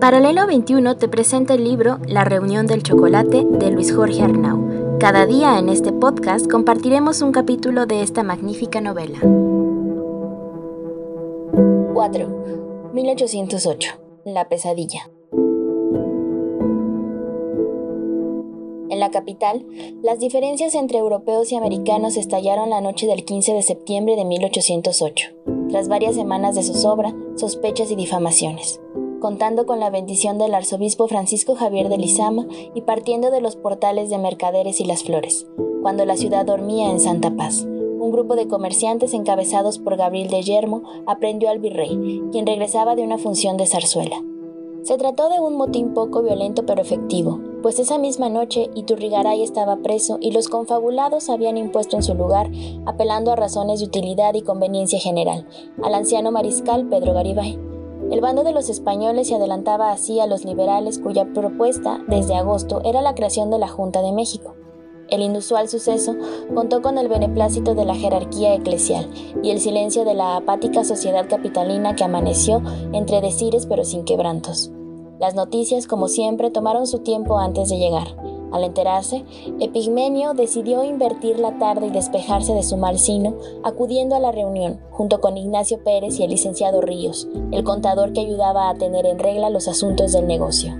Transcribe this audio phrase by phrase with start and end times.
[0.00, 4.96] Paralelo 21 te presenta el libro La reunión del chocolate de Luis Jorge Arnau.
[5.00, 9.18] Cada día en este podcast compartiremos un capítulo de esta magnífica novela.
[11.94, 12.90] 4.
[12.92, 13.90] 1808.
[14.24, 15.10] La pesadilla.
[18.90, 19.66] En la capital,
[20.04, 25.30] las diferencias entre europeos y americanos estallaron la noche del 15 de septiembre de 1808,
[25.70, 28.80] tras varias semanas de zozobra, sospechas y difamaciones
[29.18, 34.10] contando con la bendición del arzobispo Francisco Javier de Lizama y partiendo de los portales
[34.10, 35.46] de Mercaderes y las Flores,
[35.82, 37.64] cuando la ciudad dormía en Santa Paz.
[37.64, 43.02] Un grupo de comerciantes encabezados por Gabriel de Yermo aprendió al virrey, quien regresaba de
[43.02, 44.22] una función de zarzuela.
[44.82, 49.76] Se trató de un motín poco violento pero efectivo, pues esa misma noche Iturrigaray estaba
[49.78, 52.50] preso y los confabulados habían impuesto en su lugar,
[52.86, 55.46] apelando a razones de utilidad y conveniencia general,
[55.82, 57.67] al anciano mariscal Pedro Garibay.
[58.10, 62.80] El bando de los españoles se adelantaba así a los liberales cuya propuesta desde agosto
[62.84, 64.54] era la creación de la Junta de México.
[65.10, 66.14] El inusual suceso
[66.54, 69.10] contó con el beneplácito de la jerarquía eclesial
[69.42, 74.70] y el silencio de la apática sociedad capitalina que amaneció entre decires pero sin quebrantos.
[75.18, 78.16] Las noticias, como siempre, tomaron su tiempo antes de llegar.
[78.50, 79.24] Al enterarse,
[79.60, 84.80] Epigmenio decidió invertir la tarde y despejarse de su mal sino, acudiendo a la reunión,
[84.90, 89.18] junto con Ignacio Pérez y el licenciado Ríos, el contador que ayudaba a tener en
[89.18, 90.74] regla los asuntos del negocio.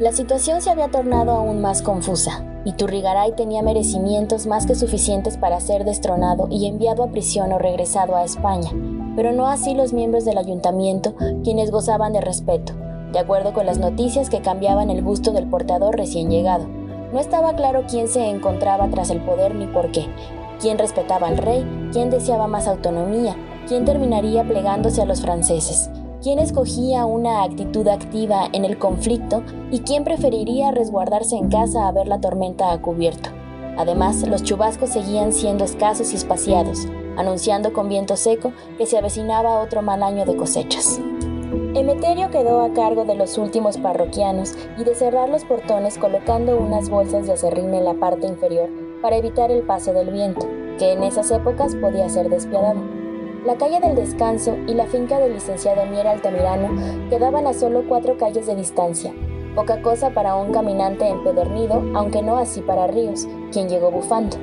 [0.00, 5.36] La situación se había tornado aún más confusa, y Turrigaray tenía merecimientos más que suficientes
[5.36, 8.70] para ser destronado y enviado a prisión o regresado a España,
[9.16, 12.74] pero no así los miembros del ayuntamiento, quienes gozaban de respeto,
[13.12, 16.77] de acuerdo con las noticias que cambiaban el gusto del portador recién llegado
[17.12, 20.06] no estaba claro quién se encontraba tras el poder ni por qué,
[20.60, 25.90] quién respetaba al rey, quién deseaba más autonomía, quién terminaría plegándose a los franceses,
[26.22, 31.92] quién escogía una actitud activa en el conflicto y quién preferiría resguardarse en casa a
[31.92, 33.30] ver la tormenta a cubierto.
[33.76, 39.60] Además, los chubascos seguían siendo escasos y espaciados, anunciando con viento seco que se avecinaba
[39.60, 41.00] otro mal año de cosechas.
[41.74, 46.88] Emeterio quedó a cargo de los últimos parroquianos y de cerrar los portones colocando unas
[46.88, 48.70] bolsas de acerrín en la parte inferior
[49.02, 52.80] para evitar el paso del viento, que en esas épocas podía ser despiadado.
[53.44, 58.16] La calle del Descanso y la finca del licenciado Mier Altamirano quedaban a solo cuatro
[58.16, 59.12] calles de distancia,
[59.54, 64.38] poca cosa para un caminante empedernido, aunque no así para Ríos, quien llegó bufando.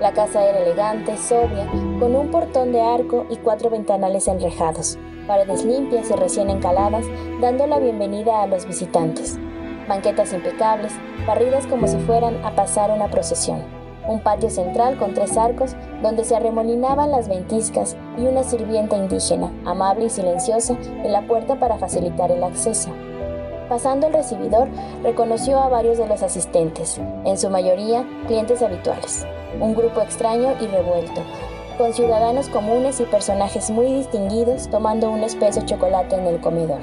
[0.00, 1.66] La casa era elegante, sobria,
[1.98, 4.96] con un portón de arco y cuatro ventanales enrejados,
[5.26, 7.04] paredes limpias y recién encaladas,
[7.40, 9.38] dando la bienvenida a los visitantes.
[9.88, 10.92] Banquetas impecables,
[11.26, 13.62] barridas como si fueran a pasar una procesión.
[14.08, 19.52] Un patio central con tres arcos donde se arremolinaban las ventiscas y una sirvienta indígena,
[19.64, 22.90] amable y silenciosa, en la puerta para facilitar el acceso.
[23.68, 24.68] Pasando el recibidor,
[25.02, 29.24] reconoció a varios de los asistentes, en su mayoría clientes habituales.
[29.60, 31.22] Un grupo extraño y revuelto,
[31.82, 36.78] con ciudadanos comunes y personajes muy distinguidos tomando un espeso chocolate en el comedor.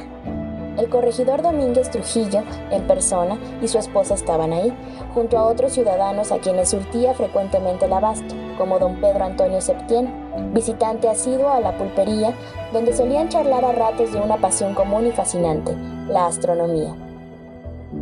[0.78, 4.74] El corregidor Domínguez Trujillo, en persona, y su esposa estaban ahí,
[5.14, 10.14] junto a otros ciudadanos a quienes surtía frecuentemente el abasto, como don Pedro Antonio Septién,
[10.54, 12.34] visitante asiduo a la pulpería,
[12.74, 15.78] donde solían charlar a ratos de una pasión común y fascinante,
[16.10, 16.94] la astronomía.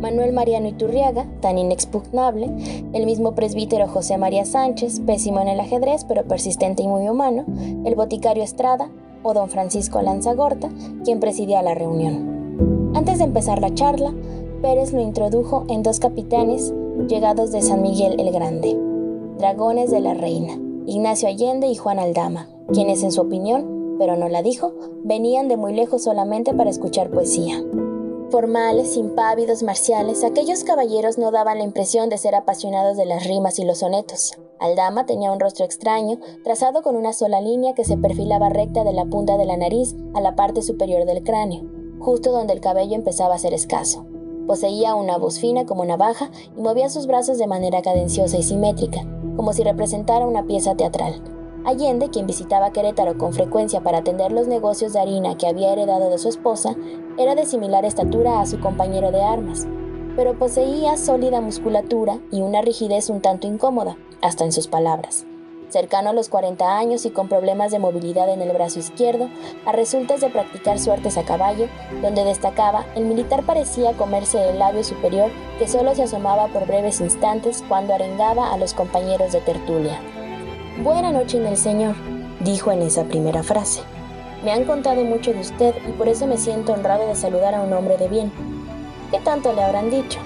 [0.00, 2.50] Manuel Mariano Iturriaga, tan inexpugnable,
[2.92, 7.44] el mismo presbítero José María Sánchez, pésimo en el ajedrez pero persistente y muy humano,
[7.84, 8.90] el boticario Estrada
[9.22, 10.70] o don Francisco Lanzagorta,
[11.04, 12.92] quien presidía la reunión.
[12.94, 14.12] Antes de empezar la charla,
[14.62, 16.72] Pérez lo introdujo en dos capitanes
[17.08, 18.76] llegados de San Miguel el Grande,
[19.38, 24.28] dragones de la reina, Ignacio Allende y Juan Aldama, quienes en su opinión, pero no
[24.28, 24.72] la dijo,
[25.04, 27.62] venían de muy lejos solamente para escuchar poesía.
[28.30, 33.58] Formales, impávidos, marciales, aquellos caballeros no daban la impresión de ser apasionados de las rimas
[33.58, 34.36] y los sonetos.
[34.60, 38.92] Aldama tenía un rostro extraño, trazado con una sola línea que se perfilaba recta de
[38.92, 41.62] la punta de la nariz a la parte superior del cráneo,
[42.00, 44.04] justo donde el cabello empezaba a ser escaso.
[44.46, 49.00] Poseía una voz fina como navaja y movía sus brazos de manera cadenciosa y simétrica,
[49.36, 51.22] como si representara una pieza teatral.
[51.64, 56.08] Allende, quien visitaba Querétaro con frecuencia para atender los negocios de harina que había heredado
[56.10, 56.76] de su esposa,
[57.18, 59.66] era de similar estatura a su compañero de armas,
[60.16, 65.26] pero poseía sólida musculatura y una rigidez un tanto incómoda, hasta en sus palabras.
[65.68, 69.28] Cercano a los 40 años y con problemas de movilidad en el brazo izquierdo,
[69.66, 71.66] a resultas de practicar suertes a caballo,
[72.00, 77.00] donde destacaba, el militar parecía comerse el labio superior que solo se asomaba por breves
[77.00, 80.00] instantes cuando arengaba a los compañeros de tertulia.
[80.82, 81.96] Buena noche en el Señor,
[82.40, 83.82] dijo en esa primera frase.
[84.44, 87.62] Me han contado mucho de usted y por eso me siento honrado de saludar a
[87.62, 88.30] un hombre de bien.
[89.10, 90.20] ¿Qué tanto le habrán dicho?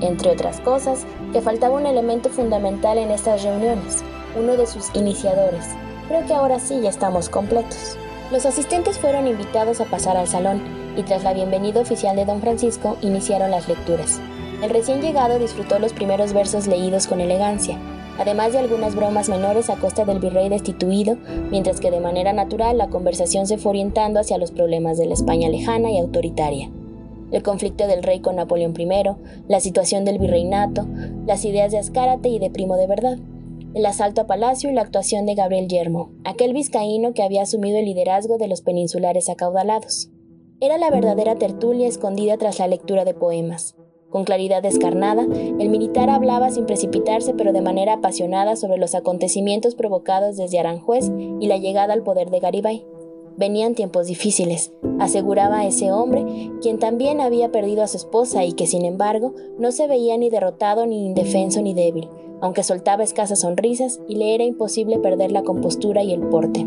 [0.00, 4.02] Entre otras cosas, que faltaba un elemento fundamental en estas reuniones,
[4.38, 5.66] uno de sus iniciadores.
[6.08, 7.98] Creo que ahora sí ya estamos completos.
[8.30, 10.62] Los asistentes fueron invitados a pasar al salón
[10.96, 14.18] y tras la bienvenida oficial de don Francisco iniciaron las lecturas.
[14.62, 17.78] El recién llegado disfrutó los primeros versos leídos con elegancia,
[18.18, 21.16] además de algunas bromas menores a costa del virrey destituido,
[21.50, 25.14] mientras que de manera natural la conversación se fue orientando hacia los problemas de la
[25.14, 26.70] España lejana y autoritaria.
[27.32, 28.88] El conflicto del rey con Napoleón I,
[29.48, 30.86] la situación del virreinato,
[31.26, 33.18] las ideas de Azcárate y de Primo de Verdad
[33.76, 37.78] el asalto a Palacio y la actuación de Gabriel Yermo, aquel vizcaíno que había asumido
[37.78, 40.08] el liderazgo de los peninsulares acaudalados.
[40.62, 43.76] Era la verdadera tertulia escondida tras la lectura de poemas.
[44.16, 49.74] Con claridad descarnada, el militar hablaba sin precipitarse pero de manera apasionada sobre los acontecimientos
[49.74, 52.86] provocados desde Aranjuez y la llegada al poder de Garibay.
[53.36, 56.24] Venían tiempos difíciles, aseguraba ese hombre,
[56.62, 60.30] quien también había perdido a su esposa y que, sin embargo, no se veía ni
[60.30, 62.08] derrotado, ni indefenso, ni débil,
[62.40, 66.66] aunque soltaba escasas sonrisas y le era imposible perder la compostura y el porte.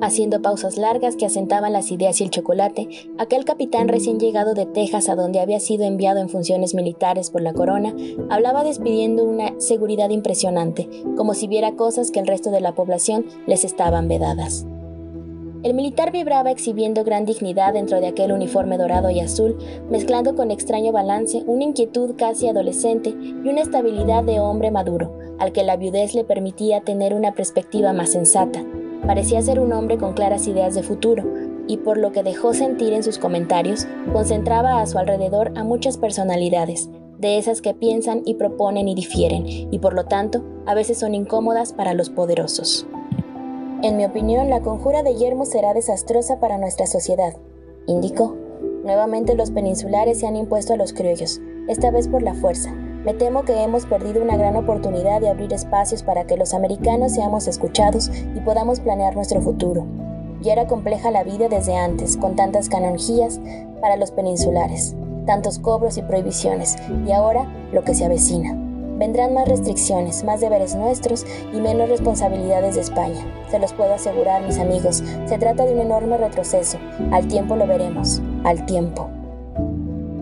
[0.00, 4.64] Haciendo pausas largas que asentaban las ideas y el chocolate, aquel capitán recién llegado de
[4.64, 7.92] Texas a donde había sido enviado en funciones militares por la corona,
[8.30, 13.26] hablaba despidiendo una seguridad impresionante, como si viera cosas que el resto de la población
[13.48, 14.66] les estaban vedadas.
[15.64, 19.58] El militar vibraba exhibiendo gran dignidad dentro de aquel uniforme dorado y azul,
[19.90, 25.50] mezclando con extraño balance una inquietud casi adolescente y una estabilidad de hombre maduro, al
[25.50, 28.64] que la viudez le permitía tener una perspectiva más sensata.
[29.08, 31.24] Parecía ser un hombre con claras ideas de futuro,
[31.66, 35.96] y por lo que dejó sentir en sus comentarios, concentraba a su alrededor a muchas
[35.96, 40.98] personalidades, de esas que piensan y proponen y difieren, y por lo tanto a veces
[40.98, 42.86] son incómodas para los poderosos.
[43.82, 47.34] En mi opinión, la conjura de Yermo será desastrosa para nuestra sociedad,
[47.86, 48.36] indicó.
[48.84, 52.74] Nuevamente los peninsulares se han impuesto a los criollos, esta vez por la fuerza.
[53.04, 57.12] Me temo que hemos perdido una gran oportunidad de abrir espacios para que los americanos
[57.12, 59.86] seamos escuchados y podamos planear nuestro futuro.
[60.40, 63.40] Ya era compleja la vida desde antes, con tantas canonjías
[63.80, 64.96] para los peninsulares,
[65.26, 68.54] tantos cobros y prohibiciones, y ahora lo que se avecina.
[68.98, 73.24] Vendrán más restricciones, más deberes nuestros y menos responsabilidades de España.
[73.48, 76.78] Se los puedo asegurar, mis amigos, se trata de un enorme retroceso.
[77.12, 79.08] Al tiempo lo veremos, al tiempo.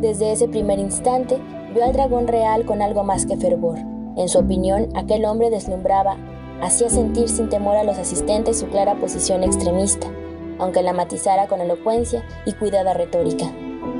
[0.02, 1.38] Desde ese primer instante,
[1.76, 3.78] vio al dragón real con algo más que fervor.
[4.17, 6.17] En su opinión, aquel hombre deslumbraba,
[6.62, 10.08] hacía sentir sin temor a los asistentes su clara posición extremista,
[10.58, 13.52] aunque la matizara con elocuencia y cuidada retórica.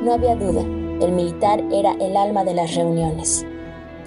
[0.03, 3.45] No había duda, el militar era el alma de las reuniones.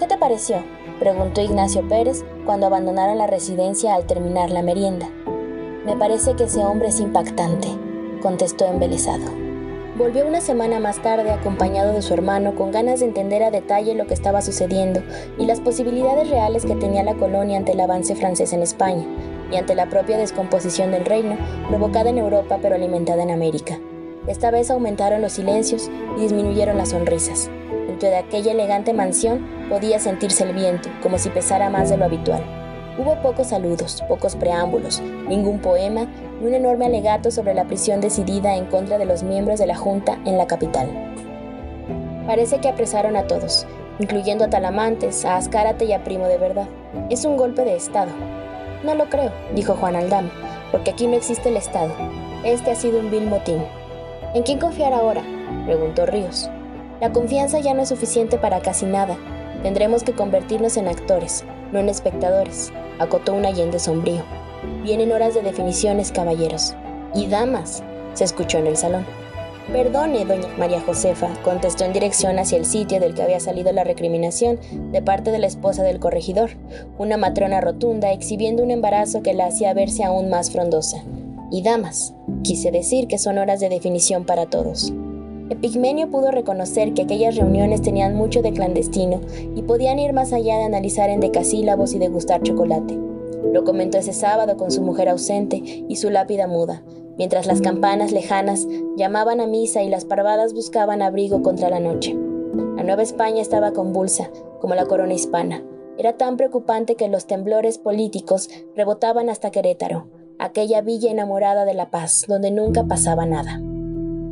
[0.00, 0.64] ¿Qué te pareció?
[0.98, 5.08] preguntó Ignacio Pérez cuando abandonaron la residencia al terminar la merienda.
[5.86, 7.68] Me parece que ese hombre es impactante,
[8.20, 9.49] contestó embelesado.
[10.00, 13.94] Volvió una semana más tarde acompañado de su hermano con ganas de entender a detalle
[13.94, 15.02] lo que estaba sucediendo
[15.38, 19.04] y las posibilidades reales que tenía la colonia ante el avance francés en España
[19.52, 21.36] y ante la propia descomposición del reino,
[21.68, 23.78] provocada en Europa pero alimentada en América.
[24.26, 27.50] Esta vez aumentaron los silencios y disminuyeron las sonrisas
[28.08, 32.59] de aquella elegante mansión podía sentirse el viento, como si pesara más de lo habitual.
[33.00, 36.06] Hubo pocos saludos, pocos preámbulos, ningún poema
[36.38, 39.74] y un enorme alegato sobre la prisión decidida en contra de los miembros de la
[39.74, 40.86] Junta en la capital.
[42.26, 43.66] Parece que apresaron a todos,
[44.00, 46.68] incluyendo a Talamantes, a Azcárate y a Primo de Verdad.
[47.08, 48.10] Es un golpe de Estado.
[48.84, 50.30] No lo creo, dijo Juan Aldama,
[50.70, 51.94] porque aquí no existe el Estado.
[52.44, 53.64] Este ha sido un vil motín.
[54.34, 55.22] ¿En quién confiar ahora?
[55.64, 56.50] preguntó Ríos.
[57.00, 59.16] La confianza ya no es suficiente para casi nada.
[59.62, 64.22] Tendremos que convertirnos en actores, no en espectadores, acotó un Allende sombrío.
[64.84, 66.74] Vienen horas de definiciones, caballeros.
[67.14, 67.82] Y damas,
[68.14, 69.04] se escuchó en el salón.
[69.72, 73.84] Perdone, doña María Josefa, contestó en dirección hacia el sitio del que había salido la
[73.84, 74.58] recriminación
[74.92, 76.50] de parte de la esposa del corregidor,
[76.98, 81.02] una matrona rotunda exhibiendo un embarazo que la hacía verse aún más frondosa.
[81.52, 84.92] Y damas, quise decir que son horas de definición para todos.
[85.50, 89.20] Epigmenio pudo reconocer que aquellas reuniones tenían mucho de clandestino
[89.56, 92.96] y podían ir más allá de analizar en decasílabos y degustar chocolate.
[93.52, 96.84] Lo comentó ese sábado con su mujer ausente y su lápida muda,
[97.18, 102.16] mientras las campanas lejanas llamaban a misa y las parvadas buscaban abrigo contra la noche.
[102.76, 104.30] La Nueva España estaba convulsa,
[104.60, 105.64] como la corona hispana.
[105.98, 110.06] Era tan preocupante que los temblores políticos rebotaban hasta Querétaro,
[110.38, 113.60] aquella villa enamorada de la paz, donde nunca pasaba nada.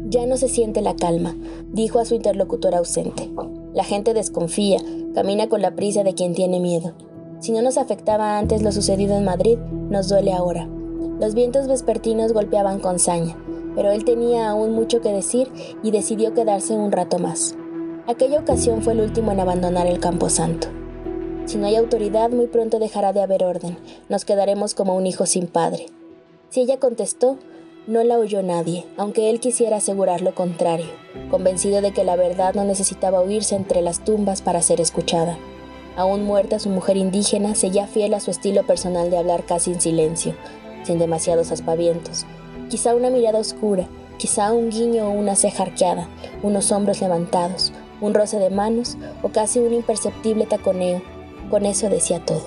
[0.09, 1.37] Ya no se siente la calma,
[1.71, 3.31] dijo a su interlocutor ausente.
[3.75, 4.79] La gente desconfía,
[5.15, 6.95] camina con la prisa de quien tiene miedo.
[7.41, 9.59] Si no nos afectaba antes lo sucedido en Madrid,
[9.91, 10.67] nos duele ahora.
[11.21, 13.37] Los vientos vespertinos golpeaban con saña,
[13.75, 15.51] pero él tenía aún mucho que decir
[15.83, 17.55] y decidió quedarse un rato más.
[18.07, 20.69] Aquella ocasión fue el último en abandonar el Campo Santo.
[21.45, 23.77] Si no hay autoridad, muy pronto dejará de haber orden.
[24.09, 25.87] Nos quedaremos como un hijo sin padre.
[26.49, 27.37] Si ella contestó,
[27.89, 30.91] no la oyó nadie, aunque él quisiera asegurar lo contrario,
[31.31, 35.39] convencido de que la verdad no necesitaba oírse entre las tumbas para ser escuchada.
[35.97, 39.81] Aún muerta, su mujer indígena seguía fiel a su estilo personal de hablar casi en
[39.81, 40.35] silencio,
[40.83, 42.27] sin demasiados aspavientos.
[42.69, 46.09] Quizá una mirada oscura, quizá un guiño o una ceja arqueada,
[46.43, 51.01] unos hombros levantados, un roce de manos o casi un imperceptible taconeo.
[51.49, 52.45] Con eso decía todo.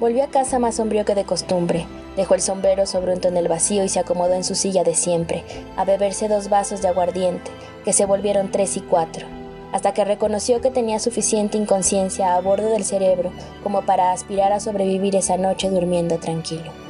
[0.00, 1.86] Volvió a casa más sombrío que de costumbre.
[2.16, 5.44] Dejó el sombrero sobre un tonel vacío y se acomodó en su silla de siempre,
[5.76, 7.50] a beberse dos vasos de aguardiente,
[7.84, 9.26] que se volvieron tres y cuatro,
[9.72, 14.60] hasta que reconoció que tenía suficiente inconsciencia a bordo del cerebro como para aspirar a
[14.60, 16.83] sobrevivir esa noche durmiendo tranquilo.